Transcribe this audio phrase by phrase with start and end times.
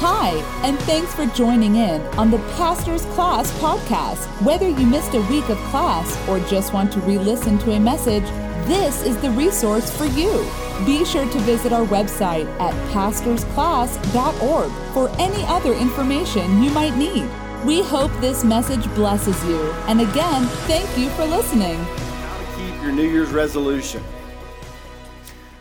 [0.00, 4.26] Hi, and thanks for joining in on the Pastor's Class podcast.
[4.44, 7.80] Whether you missed a week of class or just want to re listen to a
[7.80, 8.24] message,
[8.68, 10.46] this is the resource for you.
[10.84, 17.26] Be sure to visit our website at pastorsclass.org for any other information you might need.
[17.64, 19.72] We hope this message blesses you.
[19.88, 21.78] And again, thank you for listening.
[21.78, 24.04] How to keep your New Year's resolution.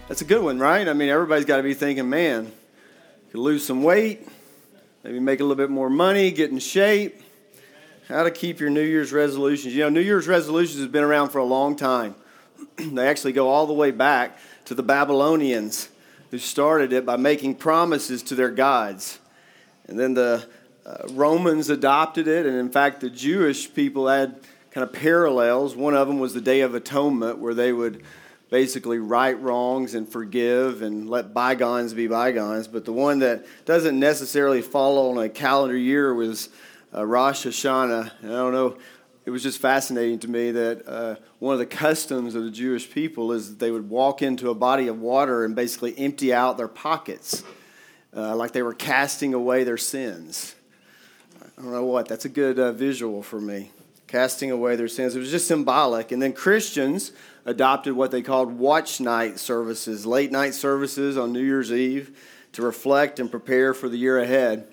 [0.10, 0.90] That's a good one, right?
[0.90, 2.52] I mean, everybody's got to be thinking, man,
[3.36, 4.28] could lose some weight,
[5.06, 7.22] maybe make a little bit more money, get in shape.
[8.10, 9.76] How to keep your New Year's resolutions.
[9.76, 12.16] You know, New Year's resolutions has been around for a long time.
[12.78, 15.90] they actually go all the way back to the Babylonians
[16.32, 19.20] who started it by making promises to their gods.
[19.88, 20.48] And then the
[20.88, 24.40] uh, Romans adopted it, and in fact, the Jewish people had
[24.72, 25.76] kind of parallels.
[25.76, 28.04] One of them was the Day of Atonement, where they would
[28.56, 32.70] basically right wrongs and forgive and let bygones be bygones.
[32.70, 36.48] But the one that doesn't necessarily follow on a calendar year was
[36.96, 38.12] uh, Rosh Hashanah.
[38.22, 38.78] And I don't know,
[39.26, 42.90] it was just fascinating to me that uh, one of the customs of the Jewish
[42.90, 46.56] people is that they would walk into a body of water and basically empty out
[46.56, 47.44] their pockets,
[48.16, 50.56] uh, like they were casting away their sins.
[51.58, 53.72] I don't know what, that's a good uh, visual for me.
[54.16, 55.14] Casting away their sins.
[55.14, 56.14] It was just symbolic.
[56.14, 57.12] And then Christians
[57.44, 62.18] adopted what they called watch night services, late night services on New Year's Eve
[62.54, 64.70] to reflect and prepare for the year ahead.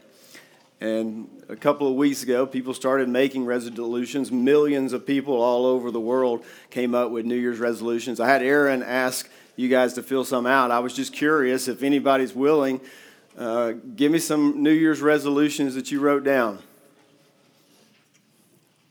[0.80, 4.30] And a couple of weeks ago, people started making resolutions.
[4.30, 8.20] Millions of people all over the world came up with New Year's resolutions.
[8.20, 10.70] I had Aaron ask you guys to fill some out.
[10.70, 12.80] I was just curious if anybody's willing.
[13.36, 16.60] Uh, give me some New Year's resolutions that you wrote down.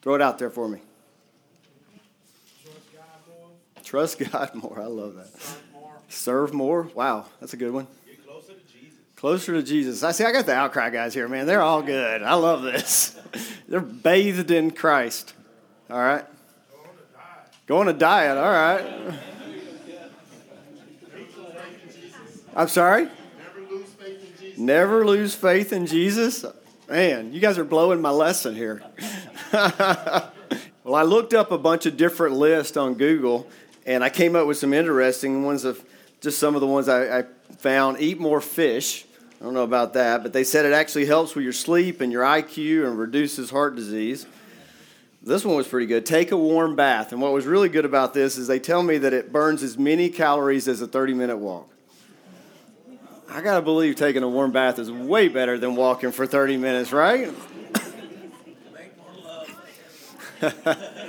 [0.01, 0.79] Throw it out there for me.
[3.83, 4.79] Trust God more.
[4.79, 5.27] I love that.
[5.37, 5.93] Serve more.
[6.07, 6.83] Serve more.
[6.95, 7.87] Wow, that's a good one.
[8.07, 8.99] Get closer to Jesus.
[9.17, 10.03] Closer to Jesus.
[10.03, 10.23] I see.
[10.23, 11.45] I got the outcry guys here, man.
[11.45, 12.23] They're all good.
[12.23, 13.19] I love this.
[13.67, 15.33] They're bathed in Christ.
[15.89, 16.25] All right.
[17.67, 18.37] Going to diet.
[18.37, 19.13] All right.
[22.55, 23.07] I'm sorry.
[23.07, 24.59] Never lose faith in Jesus.
[24.59, 26.45] Never lose faith in Jesus.
[26.89, 28.81] Man, you guys are blowing my lesson here.
[29.53, 33.47] well, I looked up a bunch of different lists on Google
[33.85, 35.83] and I came up with some interesting ones of
[36.21, 37.23] just some of the ones I, I
[37.57, 37.99] found.
[37.99, 39.05] Eat more fish.
[39.39, 42.11] I don't know about that, but they said it actually helps with your sleep and
[42.11, 44.25] your IQ and reduces heart disease.
[45.23, 46.05] This one was pretty good.
[46.05, 47.11] Take a warm bath.
[47.11, 49.77] And what was really good about this is they tell me that it burns as
[49.77, 51.67] many calories as a 30 minute walk.
[53.29, 56.57] I got to believe taking a warm bath is way better than walking for 30
[56.57, 57.29] minutes, right?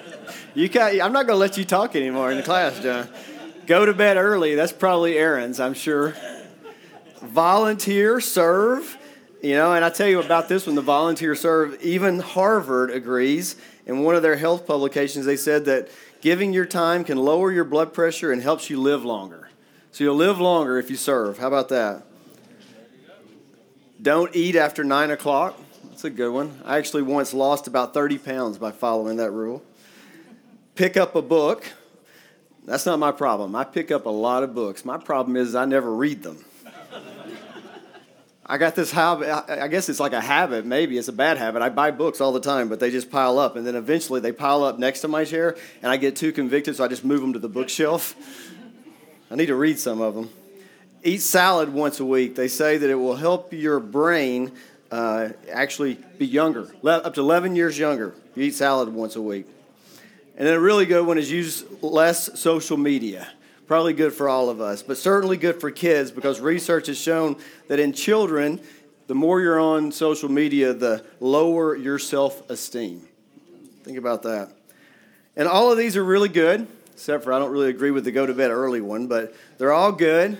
[0.55, 3.09] You can't, I'm not going to let you talk anymore in the class, John.
[3.67, 4.55] Go to bed early.
[4.55, 6.15] That's probably Aaron's, I'm sure.
[7.23, 8.99] Volunteer, serve.
[9.43, 11.81] You know, and I tell you about this one the volunteer serve.
[11.83, 13.57] Even Harvard agrees.
[13.87, 15.89] In one of their health publications, they said that
[16.21, 19.49] giving your time can lower your blood pressure and helps you live longer.
[19.91, 21.39] So you'll live longer if you serve.
[21.39, 22.05] How about that?
[24.01, 25.59] Don't eat after 9 o'clock.
[25.93, 26.59] That's a good one.
[26.65, 29.63] I actually once lost about 30 pounds by following that rule
[30.75, 31.71] pick up a book.
[32.65, 33.55] That's not my problem.
[33.55, 34.87] I pick up a lot of books.
[34.87, 36.43] My problem is I never read them.
[38.47, 41.61] I got this habit, I guess it's like a habit, maybe it's a bad habit.
[41.61, 43.57] I buy books all the time, but they just pile up.
[43.57, 46.75] And then eventually they pile up next to my chair, and I get too convicted,
[46.75, 48.17] so I just move them to the bookshelf.
[49.31, 50.31] I need to read some of them.
[51.05, 52.35] Eat salad once a week.
[52.35, 54.53] They say that it will help your brain
[54.93, 58.15] uh, actually be younger, up to 11 years younger.
[58.37, 59.47] You eat salad once a week.
[60.37, 63.29] And then a really good one is use less social media.
[63.67, 67.37] Probably good for all of us, but certainly good for kids because research has shown
[67.69, 68.61] that in children,
[69.07, 73.03] the more you're on social media, the lower your self esteem.
[73.85, 74.53] Think about that.
[75.37, 78.13] And all of these are really good, except for I don't really agree with the
[78.13, 80.37] go to bed early one, but they're all good.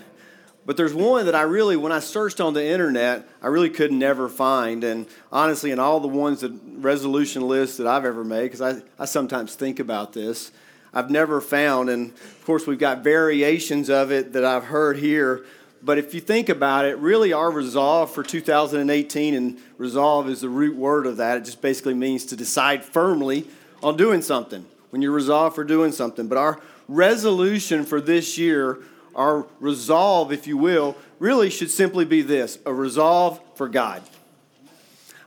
[0.65, 3.91] But there's one that I really, when I searched on the internet, I really could
[3.91, 4.83] never find.
[4.83, 8.81] And honestly, in all the ones that resolution lists that I've ever made, because I,
[8.97, 10.51] I sometimes think about this,
[10.93, 11.89] I've never found.
[11.89, 15.45] And of course, we've got variations of it that I've heard here.
[15.81, 20.49] But if you think about it, really our resolve for 2018, and resolve is the
[20.49, 23.47] root word of that, it just basically means to decide firmly
[23.81, 24.65] on doing something.
[24.91, 26.27] When you're resolved for doing something.
[26.27, 28.79] But our resolution for this year
[29.15, 34.01] our resolve, if you will, really should simply be this a resolve for God.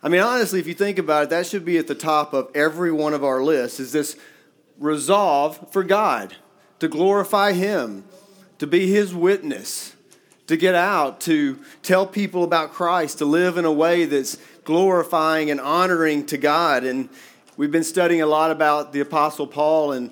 [0.02, 2.50] I mean, honestly, if you think about it, that should be at the top of
[2.54, 4.16] every one of our lists is this
[4.78, 6.36] resolve for God,
[6.78, 8.04] to glorify Him,
[8.58, 9.94] to be His witness,
[10.46, 15.50] to get out, to tell people about Christ, to live in a way that's glorifying
[15.50, 16.84] and honoring to God.
[16.84, 17.08] And
[17.56, 20.10] we've been studying a lot about the Apostle Paul, and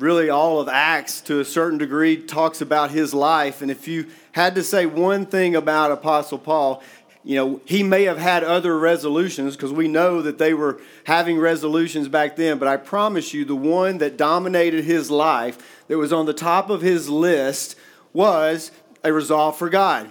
[0.00, 3.60] really all of Acts to a certain degree talks about his life.
[3.60, 6.82] And if you had to say one thing about Apostle Paul,
[7.22, 11.38] you know, he may have had other resolutions because we know that they were having
[11.38, 16.14] resolutions back then, but I promise you, the one that dominated his life, that was
[16.14, 17.76] on the top of his list,
[18.14, 18.70] was
[19.04, 20.10] a resolve for God.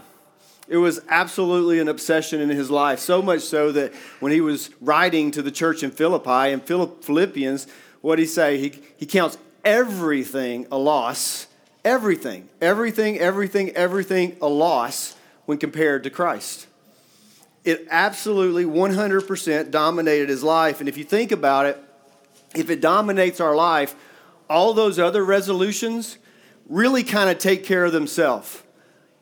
[0.68, 4.70] It was absolutely an obsession in his life, so much so that when he was
[4.80, 7.66] writing to the church in Philippi, in Philippians,
[8.02, 8.60] what did he say?
[8.60, 9.40] He, he counts
[9.70, 11.46] everything a loss.
[11.86, 16.68] Everything, everything, everything, everything a loss when compared to Christ.
[17.64, 20.80] It absolutely 100% dominated his life.
[20.80, 21.82] And if you think about it,
[22.56, 23.96] if it dominates our life,
[24.50, 26.18] all those other resolutions
[26.68, 28.62] really kind of take care of themselves.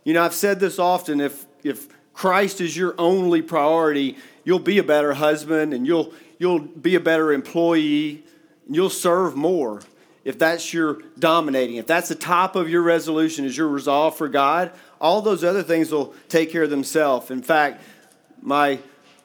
[0.03, 4.77] You know, I've said this often if, if Christ is your only priority, you'll be
[4.77, 8.23] a better husband and you'll, you'll be a better employee
[8.65, 9.81] and you'll serve more
[10.27, 11.77] if that's your dominating.
[11.77, 15.63] If that's the top of your resolution is your resolve for God, all those other
[15.63, 17.31] things will take care of themselves.
[17.31, 17.81] In fact,
[18.41, 18.79] my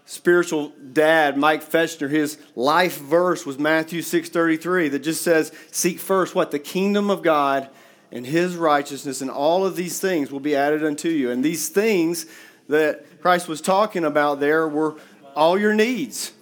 [0.07, 6.37] spiritual dad, Mike Fetchner, his life verse was Matthew 6:33 that just says, "Seek first
[6.37, 7.69] what the kingdom of God
[8.13, 11.33] and his righteousness, and all of these things will be added unto you.
[11.33, 12.27] And these things
[12.69, 14.97] that Christ was talking about there were
[15.35, 16.33] all your needs,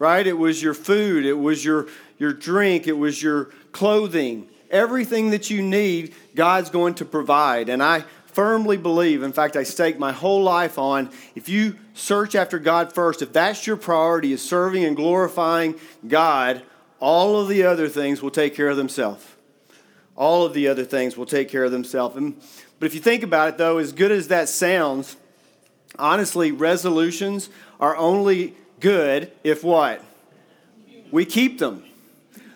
[0.00, 0.26] right?
[0.26, 1.86] It was your food, it was your,
[2.18, 4.48] your drink, it was your clothing.
[4.70, 7.68] Everything that you need, God's going to provide.
[7.68, 12.34] And I firmly believe, in fact, I stake my whole life on if you search
[12.34, 15.74] after God first, if that's your priority, is serving and glorifying
[16.06, 16.62] God,
[17.00, 19.24] all of the other things will take care of themselves
[20.18, 22.16] all of the other things will take care of themselves.
[22.16, 22.34] And,
[22.80, 25.16] But if you think about it, though, as good as that sounds,
[25.96, 27.48] honestly, resolutions
[27.78, 30.04] are only good if what?
[31.12, 31.84] We keep them.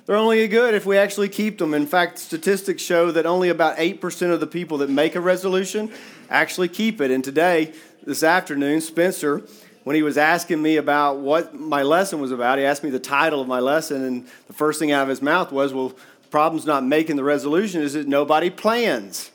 [0.05, 1.75] They're only good if we actually keep them.
[1.75, 5.93] In fact, statistics show that only about 8% of the people that make a resolution
[6.29, 7.13] actually keep it.
[7.13, 7.73] And today,
[8.03, 9.43] this afternoon, Spencer,
[9.85, 12.99] when he was asking me about what my lesson was about, he asked me the
[12.99, 16.29] title of my lesson, and the first thing out of his mouth was, Well, the
[16.31, 19.31] problem's not making the resolution is that nobody plans.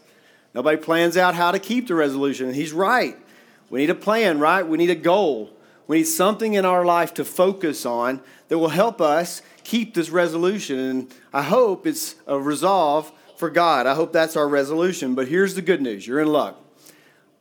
[0.54, 2.48] Nobody plans out how to keep the resolution.
[2.48, 3.18] And he's right.
[3.70, 4.68] We need a plan, right?
[4.68, 5.50] We need a goal.
[5.88, 10.10] We need something in our life to focus on that will help us keep this
[10.10, 10.80] resolution.
[10.80, 13.88] And I hope it's a resolve for God.
[13.88, 15.16] I hope that's our resolution.
[15.16, 16.62] But here's the good news you're in luck.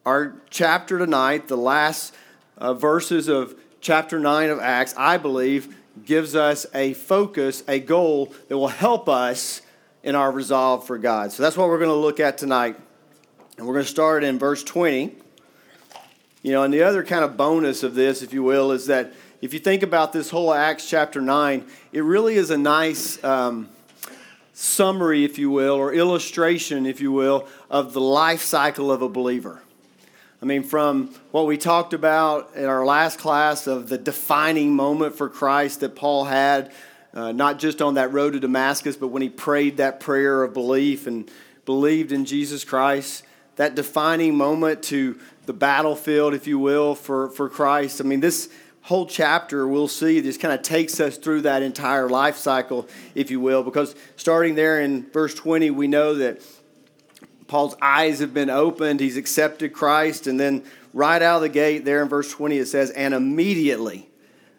[0.05, 2.15] Our chapter tonight, the last
[2.59, 8.33] uh, verses of chapter 9 of Acts, I believe, gives us a focus, a goal
[8.49, 9.63] that will help us
[10.03, 11.33] in our resolve for God.
[11.33, 12.77] So that's what we're going to look at tonight.
[13.59, 15.17] And we're going to start in verse 20.
[16.47, 19.13] You know, and the other kind of bonus of this, if you will, is that
[19.41, 23.69] if you think about this whole Acts chapter 9, it really is a nice um,
[24.53, 29.09] summary, if you will, or illustration, if you will, of the life cycle of a
[29.09, 29.61] believer.
[30.41, 35.17] I mean, from what we talked about in our last class of the defining moment
[35.17, 36.71] for Christ that Paul had,
[37.13, 40.55] uh, not just on that road to Damascus, but when he prayed that prayer of
[40.55, 41.29] belief and
[41.65, 43.25] believed in Jesus Christ,
[43.57, 48.01] that defining moment to the battlefield, if you will, for, for Christ.
[48.01, 48.49] I mean, this
[48.83, 53.31] whole chapter we'll see just kind of takes us through that entire life cycle, if
[53.31, 56.41] you will, because starting there in verse 20, we know that
[57.49, 59.01] Paul's eyes have been opened.
[59.01, 60.27] He's accepted Christ.
[60.27, 64.09] And then right out of the gate, there in verse 20, it says, And immediately,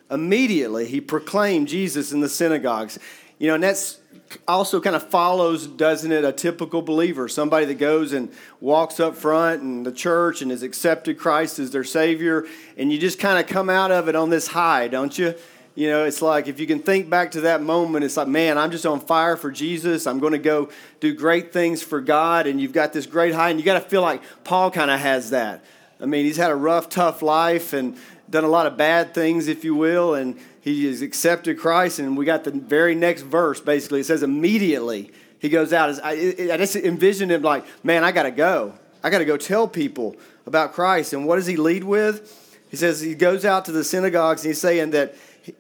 [0.10, 2.98] immediately, he proclaimed Jesus in the synagogues.
[3.40, 4.00] You know, and that's
[4.48, 9.16] also kind of follows, doesn't it, a typical believer, somebody that goes and walks up
[9.16, 12.46] front in the church and has accepted Christ as their Savior,
[12.78, 15.34] and you just kind of come out of it on this high, don't you?
[15.76, 18.58] You know, it's like if you can think back to that moment, it's like, man,
[18.58, 20.08] I'm just on fire for Jesus.
[20.08, 20.70] I'm going to go
[21.00, 22.48] do great things for God.
[22.48, 25.00] And you've got this great high, and you got to feel like Paul kind of
[25.00, 25.64] has that.
[26.02, 27.96] I mean, he's had a rough, tough life and
[28.28, 32.00] done a lot of bad things, if you will, and he has accepted Christ.
[32.00, 34.02] And we got the very next verse, basically.
[34.02, 36.00] It says, immediately he goes out.
[36.04, 36.12] I,
[36.52, 38.74] I just envision him like, man, I got to go.
[39.04, 41.14] I got to go tell people about Christ.
[41.14, 42.60] And what does he lead with?
[42.70, 45.16] He says he goes out to the synagogues and he's saying that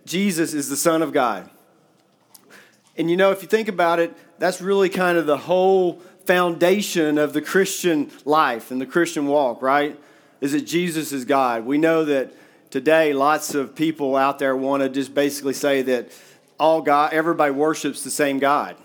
[0.06, 1.50] Jesus is the Son of God.
[2.98, 7.18] And you know, if you think about it, that's really kind of the whole foundation
[7.18, 9.98] of the Christian life and the Christian walk, right?
[10.42, 11.66] Is that Jesus is God.
[11.66, 12.34] We know that
[12.70, 16.12] today lots of people out there want to just basically say that
[16.60, 18.76] all God, everybody worships the same God.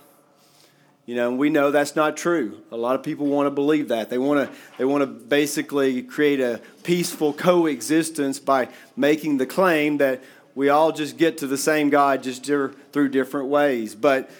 [1.05, 2.63] You know, we know that's not true.
[2.71, 4.09] A lot of people want to believe that.
[4.09, 9.99] They want to they want to basically create a peaceful coexistence by making the claim
[9.99, 10.23] that
[10.55, 13.95] we all just get to the same God just through different ways.
[13.97, 14.31] But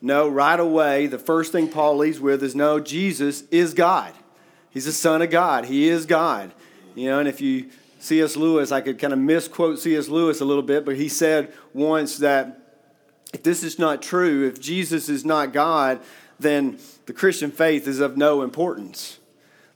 [0.00, 4.12] no, right away, the first thing Paul leaves with is no, Jesus is God.
[4.70, 5.64] He's the Son of God.
[5.64, 6.52] He is God.
[6.94, 7.70] You know, and if you
[8.02, 8.36] C.S.
[8.36, 10.08] Lewis, I could kind of misquote C.S.
[10.08, 12.58] Lewis a little bit, but he said once that
[13.32, 16.00] if this is not true, if Jesus is not God,
[16.40, 19.20] then the Christian faith is of no importance.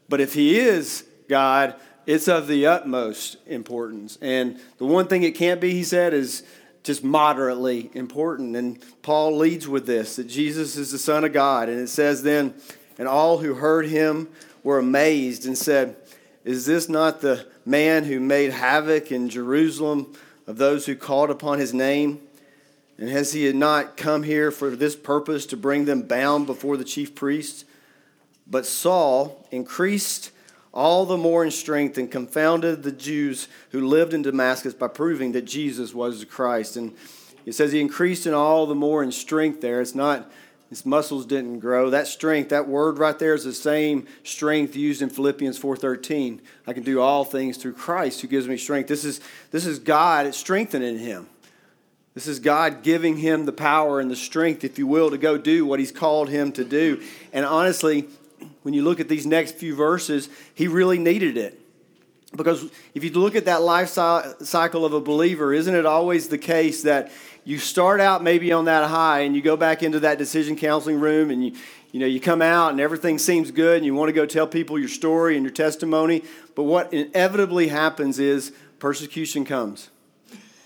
[0.08, 4.18] But if he is God, it's of the utmost importance.
[4.20, 6.42] And the one thing it can't be, he said, is
[6.82, 8.56] just moderately important.
[8.56, 11.68] And Paul leads with this that Jesus is the Son of God.
[11.68, 12.54] And it says then,
[12.98, 14.28] and all who heard him
[14.64, 15.94] were amazed and said,
[16.46, 20.14] Is this not the man who made havoc in Jerusalem
[20.46, 22.20] of those who called upon his name?
[22.98, 26.84] And has he not come here for this purpose to bring them bound before the
[26.84, 27.64] chief priests?
[28.46, 30.30] But Saul increased
[30.72, 35.32] all the more in strength and confounded the Jews who lived in Damascus by proving
[35.32, 36.76] that Jesus was the Christ.
[36.76, 36.94] And
[37.44, 39.80] it says he increased in all the more in strength there.
[39.80, 40.30] It's not
[40.68, 41.90] his muscles didn't grow.
[41.90, 46.40] That strength, that word right there is the same strength used in Philippians 4:13.
[46.66, 48.88] I can do all things through Christ who gives me strength.
[48.88, 49.20] This is
[49.52, 51.28] this is God strengthening him.
[52.14, 55.36] This is God giving him the power and the strength, if you will, to go
[55.36, 57.02] do what he's called him to do.
[57.30, 58.08] And honestly,
[58.62, 61.60] when you look at these next few verses, he really needed it.
[62.36, 66.38] Because if you look at that life cycle of a believer, isn't it always the
[66.38, 67.10] case that
[67.44, 71.00] you start out maybe on that high and you go back into that decision counseling
[71.00, 71.52] room and you,
[71.92, 74.46] you know, you come out and everything seems good and you want to go tell
[74.46, 76.22] people your story and your testimony.
[76.54, 79.90] But what inevitably happens is persecution comes.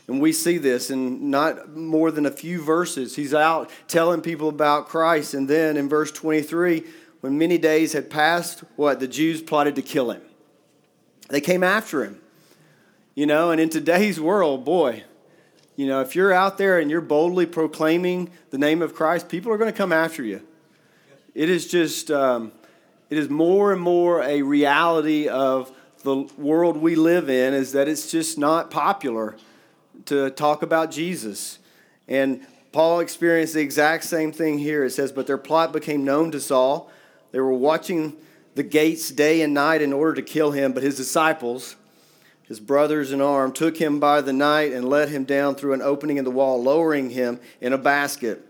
[0.09, 3.15] And we see this in not more than a few verses.
[3.15, 5.35] He's out telling people about Christ.
[5.35, 6.83] And then in verse 23,
[7.21, 8.99] when many days had passed, what?
[8.99, 10.23] The Jews plotted to kill him.
[11.31, 12.21] They came after him.
[13.15, 15.05] You know, and in today's world, boy,
[15.77, 19.53] you know, if you're out there and you're boldly proclaiming the name of Christ, people
[19.53, 20.43] are going to come after you.
[21.35, 22.53] It is just, um,
[23.09, 25.73] it is more and more a reality of
[26.03, 29.37] the world we live in, is that it's just not popular
[30.07, 31.59] to talk about Jesus.
[32.09, 34.85] And Paul experienced the exact same thing here.
[34.85, 36.91] It says, But their plot became known to Saul.
[37.33, 38.17] They were watching
[38.61, 41.76] the gates day and night in order to kill him, but his disciples,
[42.43, 45.81] his brothers in arms, took him by the night and let him down through an
[45.81, 48.47] opening in the wall, lowering him in a basket.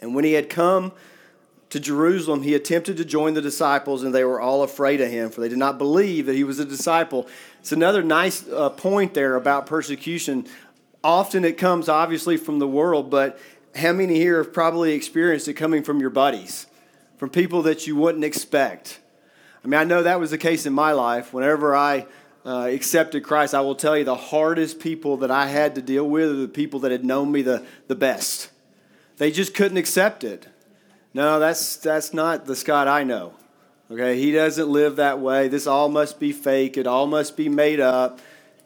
[0.00, 0.92] And when he had come
[1.68, 5.28] to Jerusalem, he attempted to join the disciples, and they were all afraid of him,
[5.28, 7.28] for they did not believe that he was a disciple.
[7.60, 10.46] It's another nice uh, point there about persecution.
[11.04, 13.38] Often it comes obviously from the world, but
[13.74, 16.66] how many here have probably experienced it coming from your buddies,
[17.18, 19.00] from people that you wouldn't expect?
[19.68, 21.34] I mean, I know that was the case in my life.
[21.34, 22.06] Whenever I
[22.46, 26.08] uh, accepted Christ, I will tell you the hardest people that I had to deal
[26.08, 28.50] with are the people that had known me the, the best.
[29.18, 30.46] They just couldn't accept it.
[31.12, 33.34] No, that's, that's not the Scott I know.
[33.90, 35.48] Okay, he doesn't live that way.
[35.48, 36.78] This all must be fake.
[36.78, 38.20] It all must be made up.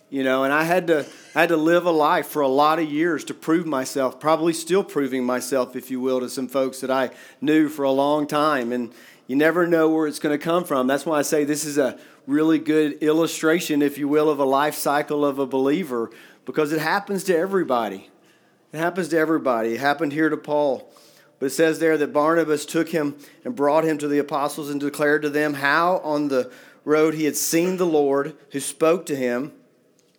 [0.08, 2.78] You know, and I had to I had to live a life for a lot
[2.78, 6.80] of years to prove myself, probably still proving myself, if you will, to some folks
[6.82, 8.72] that I knew for a long time.
[8.72, 8.92] And
[9.26, 10.86] you never know where it's going to come from.
[10.86, 14.44] That's why I say this is a really good illustration, if you will, of a
[14.44, 16.10] life cycle of a believer,
[16.44, 18.10] because it happens to everybody.
[18.72, 19.74] It happens to everybody.
[19.74, 20.90] It happened here to Paul.
[21.38, 24.80] But it says there that Barnabas took him and brought him to the apostles and
[24.80, 26.52] declared to them how on the
[26.84, 29.52] road he had seen the Lord who spoke to him,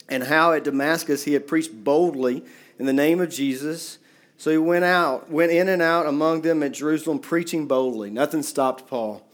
[0.10, 2.44] and how at Damascus he had preached boldly
[2.78, 3.98] in the name of Jesus.
[4.44, 8.10] So he went out, went in and out among them at Jerusalem, preaching boldly.
[8.10, 9.26] Nothing stopped Paul.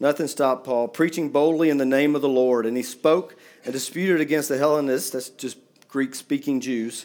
[0.00, 2.64] Nothing stopped Paul, preaching boldly in the name of the Lord.
[2.64, 5.58] And he spoke and disputed against the Hellenists, that's just
[5.88, 7.04] Greek speaking Jews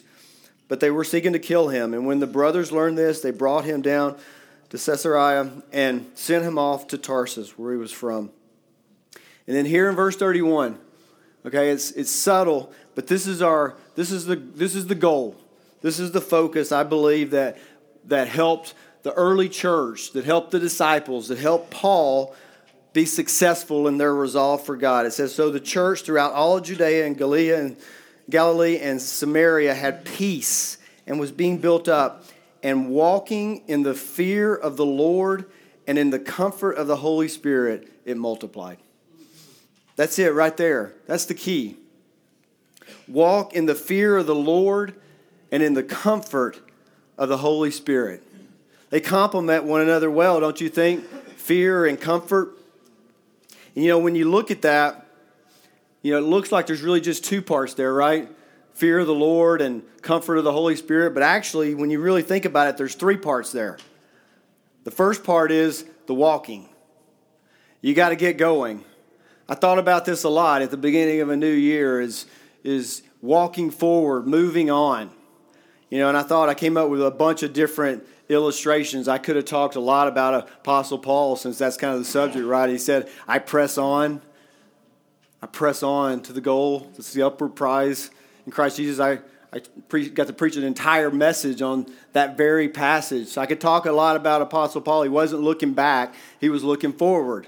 [0.68, 1.94] but they were seeking to kill him.
[1.94, 4.16] And when the brothers learned this, they brought him down
[4.68, 8.30] to Caesarea and sent him off to Tarsus, where he was from.
[9.46, 10.78] And then here in verse 31,
[11.46, 15.36] okay, it's, it's subtle, but this is our this is the this is the goal.
[15.80, 17.58] This is the focus, I believe, that
[18.08, 22.34] that helped the early church, that helped the disciples, that helped Paul
[22.92, 25.06] be successful in their resolve for God.
[25.06, 27.76] It says, So the church throughout all Judea and Galilee and
[28.28, 32.24] Galilee and Samaria had peace and was being built up
[32.62, 35.46] and walking in the fear of the Lord
[35.86, 38.78] and in the comfort of the Holy Spirit, it multiplied.
[39.96, 40.92] That's it right there.
[41.06, 41.76] That's the key.
[43.06, 44.94] Walk in the fear of the Lord
[45.50, 46.60] and in the comfort
[47.16, 48.22] of the Holy Spirit.
[48.90, 51.04] They complement one another well, don't you think?
[51.36, 52.56] Fear and comfort.
[53.74, 55.06] And you know, when you look at that,
[56.02, 58.28] you know, it looks like there's really just two parts there, right?
[58.72, 61.12] Fear of the Lord and comfort of the Holy Spirit.
[61.12, 63.78] But actually, when you really think about it, there's three parts there.
[64.84, 66.68] The first part is the walking.
[67.82, 68.84] You got to get going.
[69.48, 72.26] I thought about this a lot at the beginning of a new year is,
[72.62, 75.10] is walking forward, moving on.
[75.90, 79.08] You know, and I thought I came up with a bunch of different illustrations.
[79.08, 82.44] I could have talked a lot about Apostle Paul since that's kind of the subject,
[82.44, 82.68] right?
[82.68, 84.20] He said, I press on.
[85.40, 86.92] I press on to the goal.
[86.98, 88.10] Is the upward prize
[88.44, 89.00] in Christ Jesus.
[89.00, 89.20] I,
[89.52, 93.28] I pre- got to preach an entire message on that very passage.
[93.28, 95.04] So I could talk a lot about Apostle Paul.
[95.04, 97.46] He wasn't looking back, he was looking forward.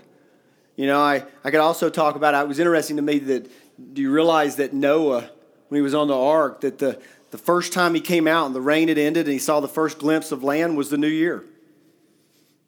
[0.76, 3.50] You know, I, I could also talk about, it was interesting to me that,
[3.92, 5.28] do you realize that Noah,
[5.68, 6.98] when he was on the ark, that the,
[7.30, 9.68] the first time he came out and the rain had ended and he saw the
[9.68, 11.44] first glimpse of land was the new year.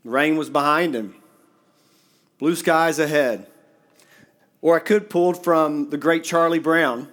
[0.04, 1.14] The rain was behind him,
[2.38, 3.46] blue skies ahead.
[4.60, 7.08] Or I could pull from the great Charlie Brown.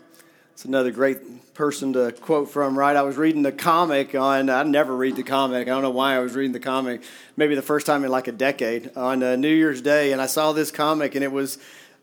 [0.53, 2.95] It's another great person to quote from, right?
[2.95, 5.67] I was reading the comic on, I never read the comic.
[5.67, 7.01] I don't know why I was reading the comic,
[7.35, 10.11] maybe the first time in like a decade on uh, New Year's Day.
[10.11, 11.57] And I saw this comic and it was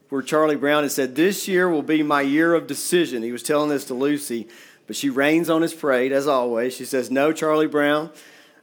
[0.09, 3.23] where Charlie Brown had said, This year will be my year of decision.
[3.23, 4.49] He was telling this to Lucy.
[4.87, 6.75] But she rains on his parade, as always.
[6.75, 8.11] She says, No, Charlie Brown,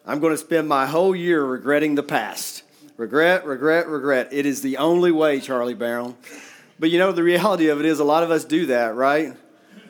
[0.05, 2.63] I'm going to spend my whole year regretting the past.
[2.97, 4.29] Regret, regret, regret.
[4.31, 6.15] It is the only way, Charlie Brown.
[6.79, 9.35] But you know, the reality of it is, a lot of us do that, right?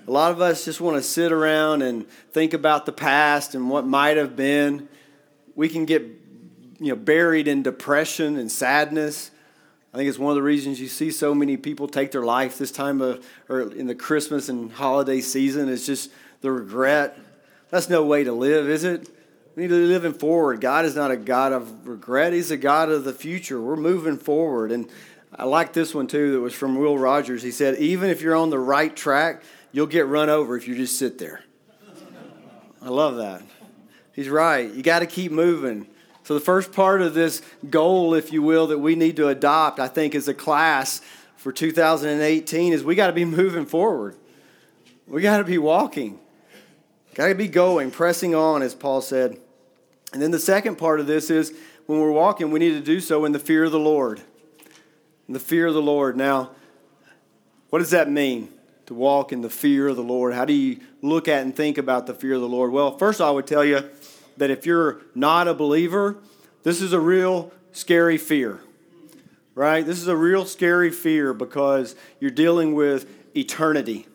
[0.08, 3.70] A lot of us just want to sit around and think about the past and
[3.70, 4.90] what might have been.
[5.56, 6.02] We can get
[6.80, 9.32] you know, buried in depression and sadness.
[9.94, 12.58] I think it's one of the reasons you see so many people take their life
[12.58, 15.70] this time of, or in the Christmas and holiday season.
[15.70, 16.10] It's just
[16.44, 17.18] the regret.
[17.72, 19.10] That's no way to live, is it?
[19.56, 20.62] We need to be living forward.
[20.62, 23.60] God is not a God of regret, He's a God of the future.
[23.60, 24.72] We're moving forward.
[24.72, 24.88] And
[25.36, 27.42] I like this one too that was from Will Rogers.
[27.42, 30.76] He said, Even if you're on the right track, you'll get run over if you
[30.76, 31.44] just sit there.
[32.82, 33.42] I love that.
[34.14, 34.72] He's right.
[34.72, 35.88] You got to keep moving.
[36.24, 39.80] So, the first part of this goal, if you will, that we need to adopt,
[39.80, 41.02] I think, as a class
[41.38, 44.16] for 2018 is we got to be moving forward.
[45.08, 46.20] We got to be walking.
[47.14, 49.38] Got to be going, pressing on, as Paul said.
[50.14, 51.54] And then the second part of this is
[51.86, 54.22] when we're walking, we need to do so in the fear of the Lord.
[55.28, 56.18] In the fear of the Lord.
[56.18, 56.52] Now,
[57.70, 58.50] what does that mean
[58.86, 60.34] to walk in the fear of the Lord?
[60.34, 62.72] How do you look at and think about the fear of the Lord?
[62.72, 63.90] Well, first, I would tell you
[64.38, 66.18] that if you're not a believer,
[66.64, 68.62] this is a real scary fear,
[69.56, 69.86] right?
[69.86, 74.08] This is a real scary fear because you're dealing with eternity.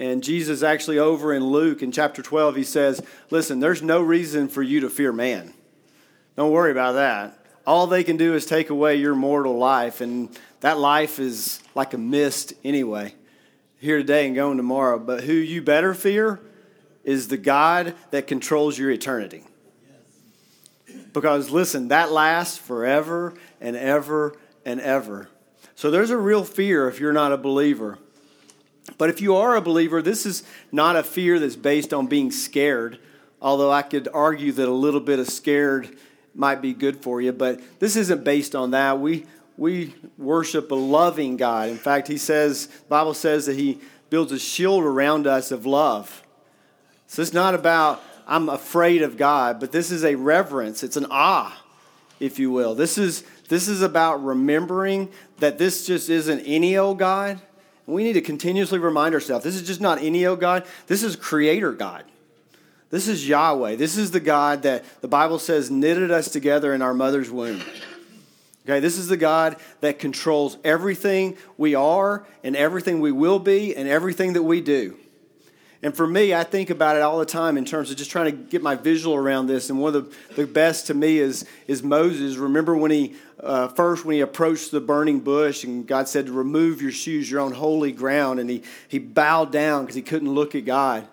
[0.00, 4.48] And Jesus, actually, over in Luke in chapter 12, he says, Listen, there's no reason
[4.48, 5.52] for you to fear man.
[6.36, 7.38] Don't worry about that.
[7.66, 11.92] All they can do is take away your mortal life, and that life is like
[11.92, 13.14] a mist anyway,
[13.78, 14.98] here today and going tomorrow.
[14.98, 16.40] But who you better fear
[17.04, 19.44] is the God that controls your eternity.
[21.12, 24.34] Because listen, that lasts forever and ever
[24.64, 25.28] and ever.
[25.74, 27.98] So there's a real fear if you're not a believer.
[28.98, 32.30] But if you are a believer, this is not a fear that's based on being
[32.30, 32.98] scared,
[33.40, 35.96] although I could argue that a little bit of scared
[36.34, 39.00] might be good for you, but this isn't based on that.
[39.00, 39.26] We
[39.56, 41.68] we worship a loving God.
[41.68, 46.22] In fact, he says, Bible says that he builds a shield around us of love.
[47.06, 50.82] So it's not about I'm afraid of God, but this is a reverence.
[50.82, 51.54] It's an awe,
[52.20, 52.74] if you will.
[52.74, 57.40] This is this is about remembering that this just isn't any old God
[57.92, 61.16] we need to continuously remind ourselves this is just not any old God, this is
[61.16, 62.04] Creator God.
[62.90, 63.76] This is Yahweh.
[63.76, 67.62] This is the God that the Bible says knitted us together in our mother's womb.
[68.66, 73.74] Okay, this is the God that controls everything we are and everything we will be
[73.74, 74.96] and everything that we do.
[75.82, 78.26] And for me, I think about it all the time in terms of just trying
[78.26, 79.70] to get my visual around this.
[79.70, 82.36] And one of the, the best to me is, is Moses.
[82.36, 86.32] Remember when he uh, first when he approached the burning bush and God said to
[86.32, 90.30] remove your shoes, you're on holy ground, and he, he bowed down because he couldn't
[90.30, 91.08] look at God.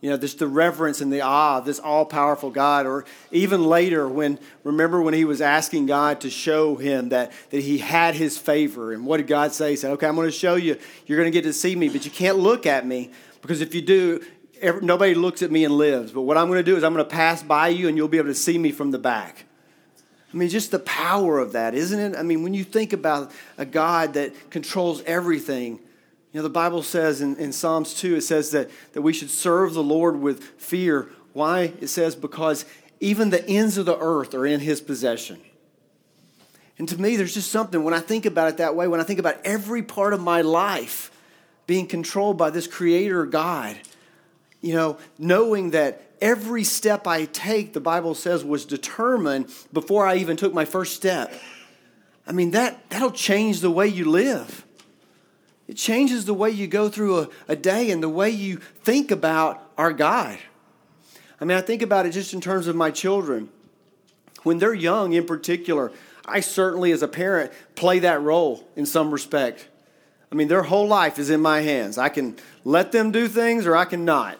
[0.00, 2.86] You know, just the reverence and the awe of this all powerful God.
[2.86, 7.62] Or even later, when, remember when he was asking God to show him that, that
[7.62, 8.92] he had his favor.
[8.92, 9.70] And what did God say?
[9.70, 10.78] He said, Okay, I'm going to show you.
[11.06, 13.74] You're going to get to see me, but you can't look at me because if
[13.74, 14.24] you do,
[14.60, 16.12] every, nobody looks at me and lives.
[16.12, 18.08] But what I'm going to do is I'm going to pass by you and you'll
[18.08, 19.44] be able to see me from the back.
[20.32, 22.18] I mean, just the power of that, isn't it?
[22.18, 25.80] I mean, when you think about a God that controls everything,
[26.32, 29.30] you know, the Bible says in, in Psalms 2, it says that, that we should
[29.30, 31.08] serve the Lord with fear.
[31.32, 31.72] Why?
[31.80, 32.66] It says because
[33.00, 35.40] even the ends of the earth are in his possession.
[36.78, 39.04] And to me, there's just something, when I think about it that way, when I
[39.04, 41.10] think about every part of my life
[41.68, 43.78] being controlled by this creator God,
[44.62, 50.16] you know, knowing that every step I take, the Bible says, was determined before I
[50.16, 51.32] even took my first step.
[52.26, 54.64] I mean, that, that'll change the way you live.
[55.68, 59.10] It changes the way you go through a, a day and the way you think
[59.10, 60.38] about our God.
[61.38, 63.50] I mean, I think about it just in terms of my children.
[64.42, 65.92] When they're young, in particular,
[66.24, 69.68] I certainly, as a parent, play that role in some respect.
[70.30, 71.98] I mean, their whole life is in my hands.
[71.98, 74.38] I can let them do things or I can not.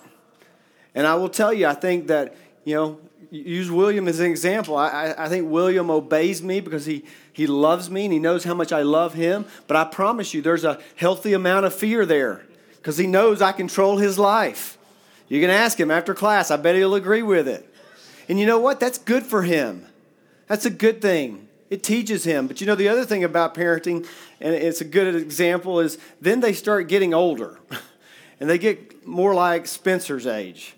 [0.94, 4.76] And I will tell you, I think that, you know, use William as an example.
[4.76, 8.54] I, I think William obeys me because he, he loves me and he knows how
[8.54, 9.46] much I love him.
[9.66, 12.44] But I promise you, there's a healthy amount of fear there
[12.76, 14.78] because he knows I control his life.
[15.28, 16.50] You can ask him after class.
[16.50, 17.68] I bet he'll agree with it.
[18.28, 18.80] And you know what?
[18.80, 19.86] That's good for him.
[20.46, 21.47] That's a good thing.
[21.70, 22.46] It teaches him.
[22.46, 24.06] But you know, the other thing about parenting,
[24.40, 27.58] and it's a good example, is then they start getting older
[28.40, 30.74] and they get more like Spencer's age.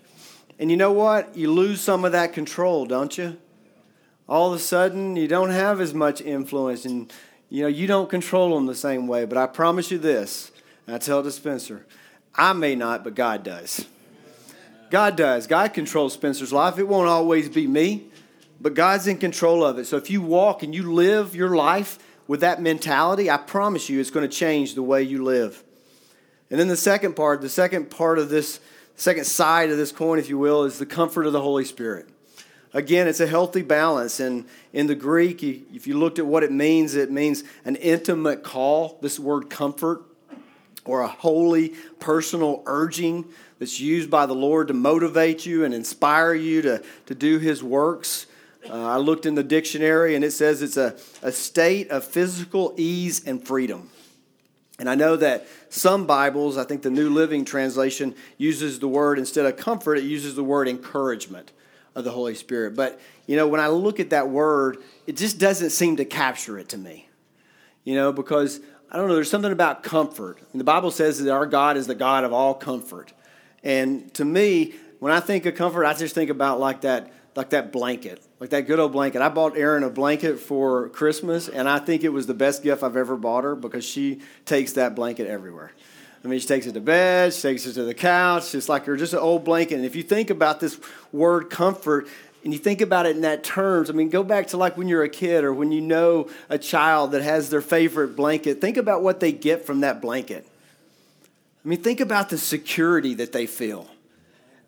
[0.59, 1.35] And you know what?
[1.35, 3.37] You lose some of that control, don't you?
[4.27, 7.11] All of a sudden, you don't have as much influence and
[7.51, 9.25] you know, you don't control them the same way.
[9.25, 10.51] But I promise you this,
[10.87, 11.85] and I tell to Spencer,
[12.33, 13.85] I may not, but God does.
[14.89, 15.47] God does.
[15.47, 16.79] God controls Spencer's life.
[16.79, 18.09] It won't always be me,
[18.61, 19.85] but God's in control of it.
[19.85, 21.97] So if you walk and you live your life
[22.27, 25.63] with that mentality, I promise you it's going to change the way you live.
[26.51, 28.59] And then the second part, the second part of this,
[28.95, 32.07] second side of this coin, if you will, is the comfort of the Holy Spirit.
[32.73, 34.19] Again, it's a healthy balance.
[34.19, 38.43] And in the Greek, if you looked at what it means, it means an intimate
[38.43, 40.03] call, this word comfort,
[40.85, 41.69] or a holy
[41.99, 43.25] personal urging
[43.59, 47.63] that's used by the Lord to motivate you and inspire you to, to do His
[47.63, 48.25] works.
[48.69, 52.73] Uh, I looked in the dictionary and it says it's a, a state of physical
[52.77, 53.89] ease and freedom.
[54.79, 59.19] And I know that some Bibles, I think the New Living Translation uses the word,
[59.19, 61.51] instead of comfort, it uses the word encouragement
[61.93, 62.75] of the Holy Spirit.
[62.75, 66.57] But, you know, when I look at that word, it just doesn't seem to capture
[66.57, 67.07] it to me.
[67.83, 68.59] You know, because
[68.91, 70.39] I don't know, there's something about comfort.
[70.51, 73.13] And the Bible says that our God is the God of all comfort.
[73.63, 77.51] And to me, when I think of comfort, I just think about like that, like
[77.51, 79.21] that blanket, like that good old blanket.
[79.21, 82.81] I bought Erin a blanket for Christmas, and I think it was the best gift
[82.81, 85.71] I've ever bought her because she takes that blanket everywhere.
[86.25, 88.55] I mean, she takes it to bed, she takes it to the couch.
[88.55, 89.75] It's like you're just an old blanket.
[89.75, 90.79] And if you think about this
[91.11, 92.07] word comfort,
[92.43, 94.87] and you think about it in that terms, I mean, go back to like when
[94.87, 98.59] you're a kid or when you know a child that has their favorite blanket.
[98.59, 100.47] Think about what they get from that blanket.
[101.63, 103.87] I mean, think about the security that they feel,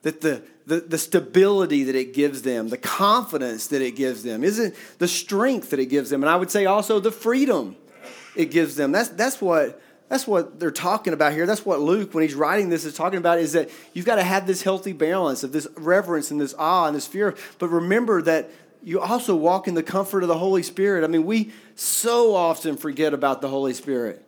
[0.04, 4.44] that the, the, the stability that it gives them, the confidence that it gives them,
[4.44, 7.76] isn't the strength that it gives them, and I would say also the freedom
[8.36, 8.92] it gives them.
[8.92, 11.48] That's, that's what that's what they're talking about here.
[11.48, 14.24] That's what Luke, when he's writing this, is talking about is that you've got to
[14.24, 17.36] have this healthy balance of this reverence and this awe and this fear.
[17.58, 18.52] But remember that
[18.84, 21.04] you also walk in the comfort of the Holy Spirit.
[21.04, 24.24] I mean, we so often forget about the Holy Spirit.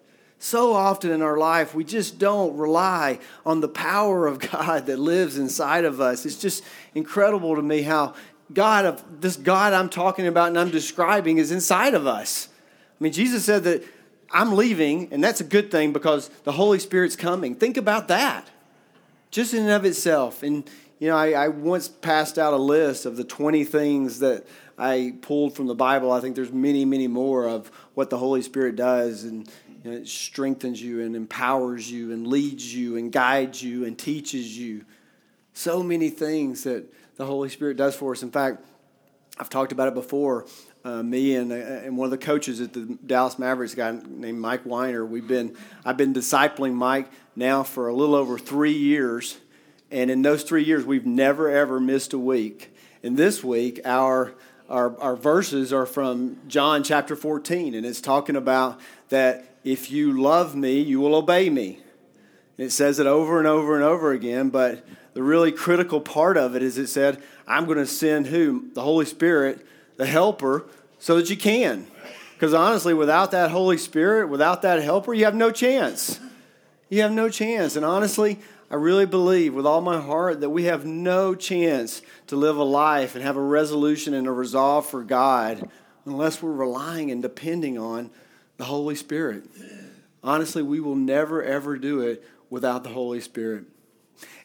[0.45, 4.99] So often in our life, we just don't rely on the power of God that
[4.99, 6.23] lives inside of us.
[6.23, 8.13] It's just incredible to me how
[8.53, 12.47] God of this God I'm talking about and I'm describing is inside of us.
[12.69, 13.83] I mean, Jesus said that
[14.29, 17.55] I'm leaving, and that's a good thing because the Holy Spirit's coming.
[17.55, 18.47] Think about that,
[19.31, 20.43] just in and of itself.
[20.43, 24.45] And you know, I, I once passed out a list of the 20 things that
[24.77, 26.11] I pulled from the Bible.
[26.11, 29.49] I think there's many, many more of what the Holy Spirit does, and
[29.85, 33.95] you know, it strengthens you and empowers you and leads you and guides you and
[33.97, 34.83] teaches you.
[35.53, 38.23] So many things that the Holy Spirit does for us.
[38.23, 38.65] In fact,
[39.37, 40.47] I've talked about it before.
[40.83, 44.39] Uh, me and, uh, and one of the coaches at the Dallas Mavericks, guy named
[44.39, 49.37] Mike Weiner, we've been I've been discipling Mike now for a little over three years,
[49.89, 52.75] and in those three years, we've never ever missed a week.
[53.01, 54.33] And this week, our
[54.69, 60.21] our, our verses are from John chapter 14, and it's talking about that if you
[60.21, 61.79] love me, you will obey me.
[62.57, 66.37] And It says it over and over and over again, but the really critical part
[66.37, 68.69] of it is it said, I'm going to send who?
[68.73, 69.65] The Holy Spirit,
[69.97, 70.65] the helper,
[70.99, 71.87] so that you can.
[72.33, 76.19] Because honestly, without that Holy Spirit, without that helper, you have no chance.
[76.89, 77.75] You have no chance.
[77.75, 82.35] And honestly, I really believe with all my heart that we have no chance to
[82.35, 85.69] live a life and have a resolution and a resolve for God
[86.05, 88.11] unless we're relying and depending on
[88.57, 89.43] the Holy Spirit.
[90.23, 93.65] Honestly, we will never, ever do it without the Holy Spirit.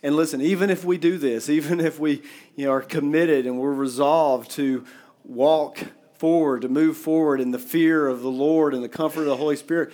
[0.02, 2.22] And listen, even if we do this, even if we
[2.56, 4.84] you know, are committed and we're resolved to
[5.24, 5.78] walk
[6.14, 9.36] forward, to move forward in the fear of the Lord and the comfort of the
[9.36, 9.92] Holy Spirit,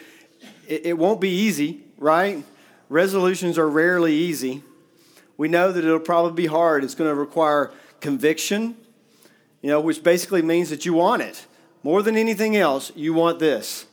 [0.66, 2.44] it, it won't be easy, right?
[2.88, 4.62] Resolutions are rarely easy.
[5.36, 6.84] We know that it'll probably be hard.
[6.84, 8.76] It's going to require conviction,
[9.60, 11.46] you know, which basically means that you want it.
[11.82, 13.85] More than anything else, you want this.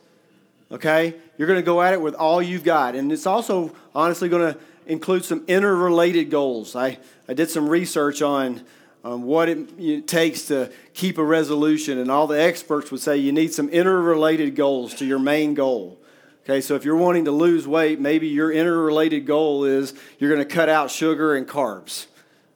[0.74, 1.14] Okay?
[1.38, 2.96] You're going to go at it with all you've got.
[2.96, 6.76] And it's also honestly going to include some interrelated goals.
[6.76, 8.62] I, I did some research on
[9.04, 13.16] um, what it, it takes to keep a resolution, and all the experts would say
[13.18, 15.98] you need some interrelated goals to your main goal.
[16.44, 20.46] Okay, so if you're wanting to lose weight, maybe your interrelated goal is you're going
[20.46, 22.06] to cut out sugar and carbs.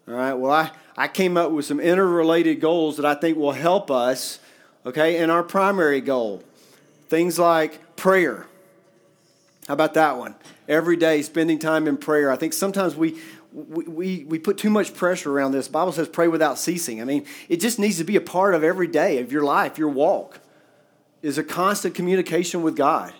[0.07, 3.53] All right, well, I, I came up with some interrelated goals that I think will
[3.53, 4.41] help us,
[4.85, 6.43] okay, in our primary goal.
[7.09, 8.47] Things like prayer.
[9.67, 10.35] How about that one?
[10.67, 12.31] Every day, spending time in prayer.
[12.31, 13.19] I think sometimes we,
[13.53, 15.67] we, we, put too much pressure around this.
[15.67, 17.03] The Bible says pray without ceasing.
[17.03, 19.77] I mean, it just needs to be a part of every day of your life,
[19.77, 20.41] your walk,
[21.21, 23.13] is a constant communication with God.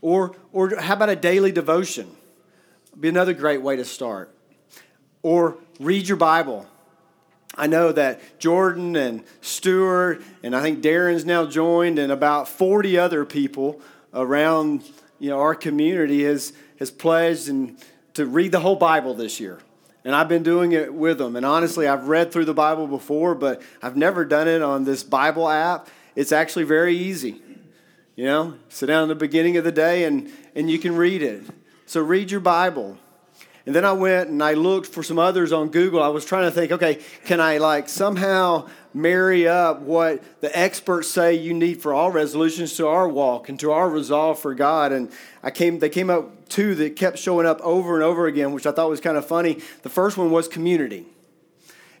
[0.00, 2.08] Or, or how about a daily devotion?
[2.98, 4.32] Be another great way to start.
[5.22, 6.66] Or read your Bible.
[7.58, 12.96] I know that Jordan and Stuart and I think Darren's now joined and about 40
[12.96, 13.80] other people
[14.14, 14.84] around
[15.18, 17.76] you know, our community has, has pledged and
[18.14, 19.58] to read the whole Bible this year.
[20.04, 21.36] And I've been doing it with them.
[21.36, 25.02] And honestly, I've read through the Bible before, but I've never done it on this
[25.02, 25.88] Bible app.
[26.14, 27.42] It's actually very easy.
[28.16, 31.22] You know, sit down in the beginning of the day and, and you can read
[31.22, 31.44] it.
[31.86, 32.98] So read your Bible.
[33.68, 36.02] And then I went and I looked for some others on Google.
[36.02, 41.08] I was trying to think, okay, can I like somehow marry up what the experts
[41.08, 44.92] say you need for all resolutions to our walk and to our resolve for God?
[44.92, 48.52] And I came, they came up two that kept showing up over and over again,
[48.52, 49.58] which I thought was kind of funny.
[49.82, 51.04] The first one was community.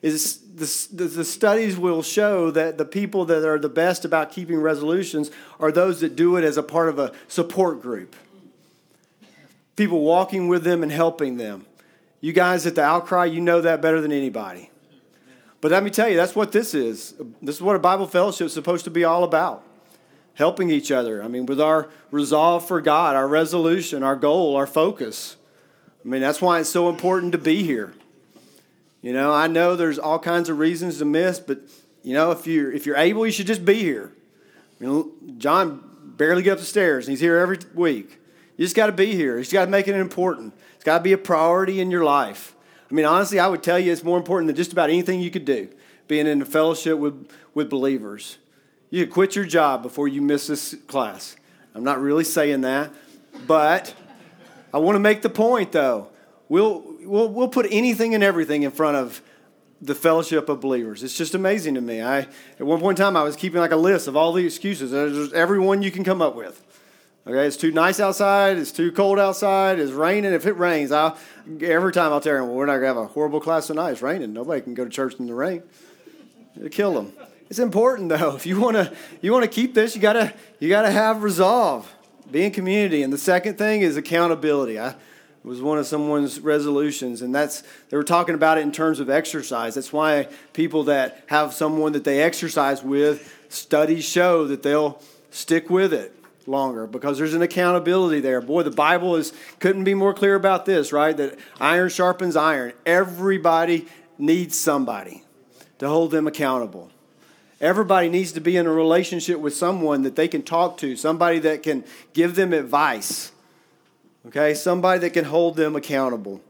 [0.00, 4.58] Is the, the studies will show that the people that are the best about keeping
[4.58, 8.16] resolutions are those that do it as a part of a support group
[9.78, 11.64] people walking with them and helping them.
[12.20, 14.70] You guys at the outcry, you know that better than anybody.
[15.60, 17.14] But let me tell you, that's what this is.
[17.40, 19.64] This is what a Bible fellowship is supposed to be all about
[20.34, 21.20] helping each other.
[21.22, 25.36] I mean, with our resolve for God, our resolution, our goal, our focus.
[26.04, 27.92] I mean, that's why it's so important to be here.
[29.02, 31.58] You know, I know there's all kinds of reasons to miss, but
[32.04, 34.12] you know, if you're if you're able, you should just be here.
[34.80, 35.82] I mean, John
[36.16, 38.17] barely gets up the stairs, and he's here every week.
[38.58, 39.36] You just got to be here.
[39.36, 40.52] You just got to make it important.
[40.74, 42.54] It's got to be a priority in your life.
[42.90, 45.30] I mean, honestly, I would tell you it's more important than just about anything you
[45.30, 45.68] could do,
[46.08, 48.38] being in a fellowship with, with believers.
[48.90, 51.36] You could quit your job before you miss this class.
[51.74, 52.90] I'm not really saying that,
[53.46, 53.94] but
[54.74, 56.08] I want to make the point, though.
[56.48, 59.22] We'll, we'll, we'll put anything and everything in front of
[59.80, 61.04] the fellowship of believers.
[61.04, 62.02] It's just amazing to me.
[62.02, 64.44] I, at one point in time, I was keeping like a list of all the
[64.44, 64.90] excuses.
[64.90, 66.60] There's every one you can come up with.
[67.28, 68.56] Okay, it's too nice outside.
[68.56, 69.78] It's too cold outside.
[69.78, 70.32] It's raining.
[70.32, 71.14] If it rains, I
[71.60, 73.90] every time I'll tell them, well, we're not gonna have a horrible class tonight.
[73.90, 74.32] It's raining.
[74.32, 75.62] Nobody can go to church in the rain.
[76.56, 77.12] It'll kill them.
[77.50, 78.34] It's important though.
[78.34, 81.94] If you wanna you wanna keep this, you gotta you gotta have resolve.
[82.30, 83.02] Be in community.
[83.02, 84.80] And the second thing is accountability.
[84.80, 84.94] I
[85.44, 89.10] was one of someone's resolutions, and that's they were talking about it in terms of
[89.10, 89.74] exercise.
[89.74, 95.68] That's why people that have someone that they exercise with, studies show that they'll stick
[95.68, 96.17] with it
[96.48, 98.40] longer because there's an accountability there.
[98.40, 101.16] Boy, the Bible is couldn't be more clear about this, right?
[101.16, 102.72] That iron sharpens iron.
[102.84, 103.86] Everybody
[104.18, 105.24] needs somebody
[105.78, 106.90] to hold them accountable.
[107.60, 111.40] Everybody needs to be in a relationship with someone that they can talk to, somebody
[111.40, 113.32] that can give them advice.
[114.26, 114.54] Okay?
[114.54, 116.40] Somebody that can hold them accountable.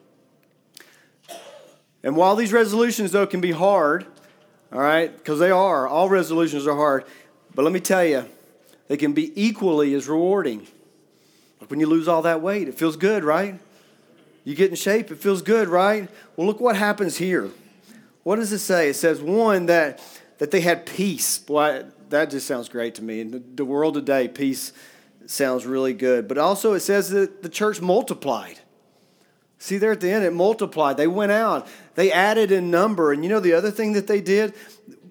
[2.03, 4.07] And while these resolutions, though, can be hard,
[4.73, 7.05] all right, because they are, all resolutions are hard,
[7.55, 8.27] but let me tell you,
[8.89, 10.67] they can be equally as rewarding.
[11.61, 13.59] Like when you lose all that weight, it feels good, right?
[14.45, 16.09] You get in shape, it feels good, right?
[16.37, 17.51] Well, look what happens here.
[18.23, 18.89] What does it say?
[18.89, 20.01] It says, one, that,
[20.39, 21.39] that they had peace.
[21.39, 23.21] Boy, that just sounds great to me.
[23.21, 24.73] In the, the world today, peace
[25.27, 26.29] sounds really good.
[26.29, 28.59] But also, it says that the church multiplied.
[29.59, 30.97] See, there at the end, it multiplied.
[30.97, 33.13] They went out, they added in number.
[33.13, 34.55] And you know the other thing that they did?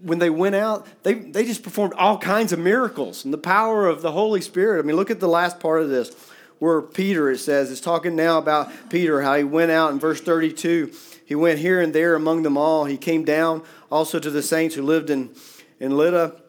[0.01, 3.87] When they went out, they, they just performed all kinds of miracles and the power
[3.87, 4.79] of the Holy Spirit.
[4.79, 6.15] I mean, look at the last part of this
[6.59, 10.19] where Peter, it says, is talking now about Peter, how he went out in verse
[10.21, 10.91] 32.
[11.25, 12.85] He went here and there among them all.
[12.85, 15.29] He came down also to the saints who lived in,
[15.79, 16.41] in Lydda.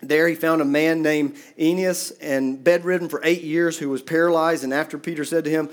[0.00, 4.64] There he found a man named Aeneas and bedridden for eight years who was paralyzed.
[4.64, 5.70] And after Peter said to him,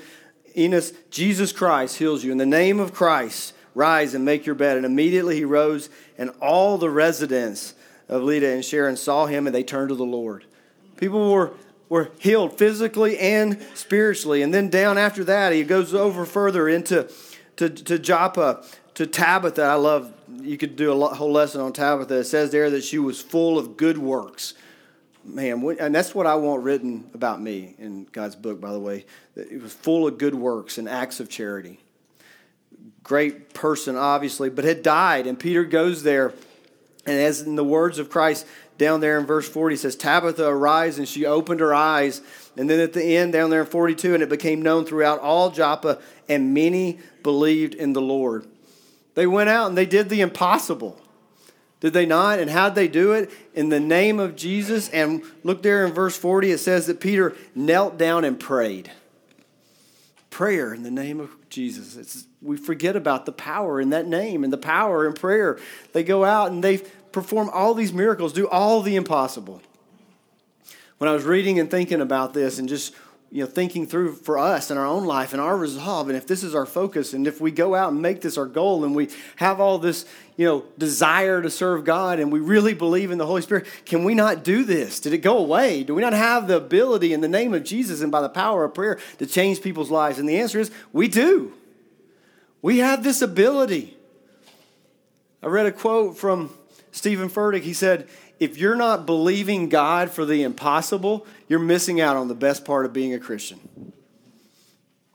[0.57, 2.31] Enos, Jesus Christ heals you.
[2.31, 4.77] In the name of Christ, rise and make your bed.
[4.77, 7.73] And immediately he rose, and all the residents
[8.07, 10.45] of Lydda and Sharon saw him, and they turned to the Lord.
[10.97, 11.53] People were,
[11.87, 14.41] were healed physically and spiritually.
[14.41, 17.09] And then down after that, he goes over further into
[17.57, 18.63] to, to Joppa,
[18.95, 19.63] to Tabitha.
[19.63, 22.19] I love, you could do a whole lesson on Tabitha.
[22.19, 24.53] It says there that she was full of good works
[25.29, 29.05] man, and that's what I want written about me in God's book, by the way.
[29.35, 31.79] That it was full of good works and acts of charity.
[33.09, 35.25] Great person, obviously, but had died.
[35.25, 36.31] And Peter goes there,
[37.07, 38.45] and as in the words of Christ
[38.77, 42.21] down there in verse 40, he says, Tabitha arise, and she opened her eyes.
[42.55, 45.49] And then at the end, down there in 42, and it became known throughout all
[45.49, 48.45] Joppa, and many believed in the Lord.
[49.15, 51.01] They went out and they did the impossible.
[51.79, 52.37] Did they not?
[52.37, 53.31] And how'd they do it?
[53.55, 54.87] In the name of Jesus.
[54.89, 58.91] And look there in verse 40, it says that Peter knelt down and prayed.
[60.29, 61.95] Prayer in the name of Jesus.
[61.95, 65.59] It's, we forget about the power in that name and the power in prayer.
[65.93, 66.77] They go out and they
[67.11, 69.61] perform all these miracles, do all the impossible.
[70.99, 72.93] When I was reading and thinking about this and just
[73.31, 76.25] you know, thinking through for us in our own life and our resolve, and if
[76.25, 78.95] this is our focus, and if we go out and make this our goal, and
[78.95, 83.19] we have all this, you know, desire to serve God, and we really believe in
[83.19, 84.99] the Holy Spirit, can we not do this?
[84.99, 85.83] Did it go away?
[85.83, 88.63] Do we not have the ability in the name of Jesus and by the power
[88.63, 90.17] of prayer to change people's lives?
[90.17, 91.53] And the answer is we do.
[92.61, 93.95] We have this ability.
[95.43, 96.49] I read a quote from
[96.91, 97.61] Steven Furtick.
[97.61, 102.35] He said, if you're not believing God for the impossible, you're missing out on the
[102.35, 103.59] best part of being a Christian.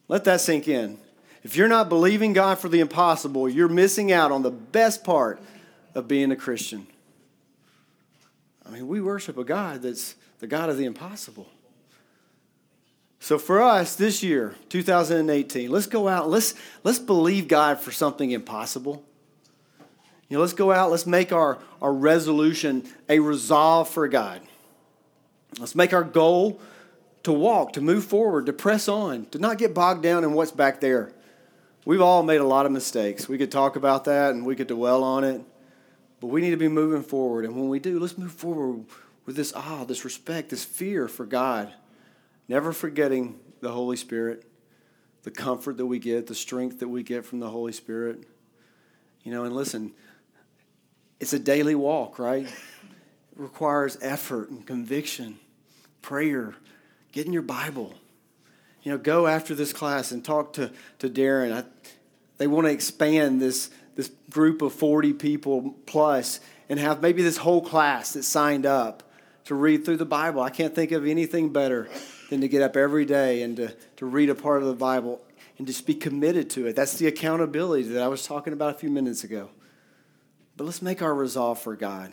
[0.09, 0.99] Let that sink in.
[1.43, 5.41] If you're not believing God for the impossible, you're missing out on the best part
[5.95, 6.87] of being a Christian.
[8.67, 11.49] I mean, we worship a God that's the God of the impossible.
[13.21, 18.31] So for us this year, 2018, let's go out let's, let's believe God for something
[18.31, 19.03] impossible.
[20.29, 24.41] You know, let's go out, let's make our, our resolution a resolve for God.
[25.59, 26.61] Let's make our goal
[27.25, 30.51] to walk, to move forward, to press on, to not get bogged down in what's
[30.51, 31.13] back there.
[31.85, 33.29] We've all made a lot of mistakes.
[33.29, 35.43] We could talk about that and we could dwell on it,
[36.21, 37.45] but we need to be moving forward.
[37.45, 38.87] And when we do, let's move forward
[39.27, 41.73] with this awe, this respect, this fear for God,
[42.49, 44.45] never forgetting the Holy Spirit,
[45.23, 48.25] the comfort that we get, the strength that we get from the Holy Spirit.
[49.23, 49.93] You know, and listen,
[51.25, 52.45] it's a daily walk, right?
[52.45, 52.53] It
[53.35, 55.39] requires effort and conviction,
[56.03, 56.55] prayer,
[57.13, 57.95] get in your Bible.
[58.83, 61.51] You know, go after this class and talk to, to Darren.
[61.51, 61.65] I,
[62.37, 67.39] they want to expand this, this group of 40 people plus and have maybe this
[67.39, 69.03] whole class that signed up
[69.47, 70.43] to read through the Bible.
[70.43, 71.89] I can't think of anything better
[72.29, 75.23] than to get up every day and to, to read a part of the Bible
[75.57, 76.77] and just be committed to it.
[76.77, 79.49] That's the accountability that I was talking about a few minutes ago.
[80.57, 82.13] But let's make our resolve for God.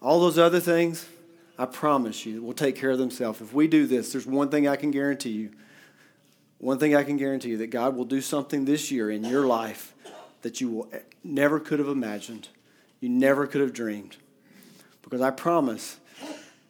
[0.00, 1.06] All those other things,
[1.58, 3.40] I promise you, will take care of themselves.
[3.40, 5.50] If we do this, there's one thing I can guarantee you.
[6.58, 9.46] One thing I can guarantee you that God will do something this year in your
[9.46, 9.94] life
[10.42, 12.48] that you will, eh, never could have imagined,
[13.00, 14.16] you never could have dreamed.
[15.02, 15.98] Because I promise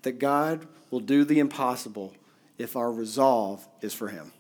[0.03, 2.15] that God will do the impossible
[2.57, 4.33] if our resolve is for Him.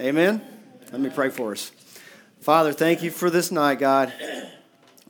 [0.00, 0.42] Amen?
[0.90, 1.70] Let me pray for us.
[2.40, 4.12] Father, thank you for this night, God.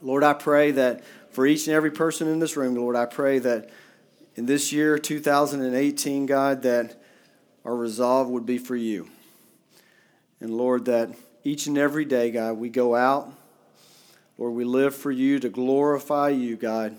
[0.05, 3.39] Lord, I pray that for each and every person in this room, Lord, I pray
[3.39, 3.71] that
[4.37, 7.01] in this year, 2018, God, that
[7.65, 9.09] our resolve would be for you.
[10.41, 11.09] And Lord, that
[11.43, 13.33] each and every day, God, we go out,
[14.37, 16.95] Lord, we live for you to glorify you, God,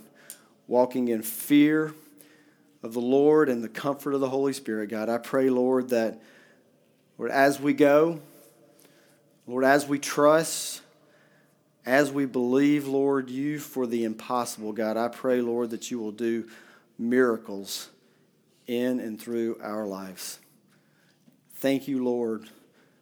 [0.68, 1.94] walking in fear
[2.82, 5.10] of the Lord and the comfort of the Holy Spirit, God.
[5.10, 6.20] I pray, Lord, that,
[7.20, 8.20] Lord, as we go,
[9.46, 10.82] Lord, as we trust,
[11.86, 16.12] as we believe, Lord, you for the impossible, God, I pray, Lord, that you will
[16.12, 16.48] do
[16.98, 17.90] miracles
[18.68, 20.40] in and through our lives.
[21.56, 22.50] Thank you, Lord,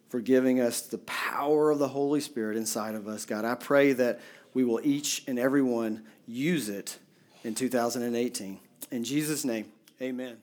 [0.09, 3.45] for giving us the power of the Holy Spirit inside of us, God.
[3.45, 4.19] I pray that
[4.53, 6.99] we will each and every one use it
[7.43, 8.59] in 2018.
[8.91, 9.65] In Jesus' name,
[10.01, 10.37] amen.